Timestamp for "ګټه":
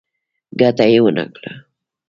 0.59-0.85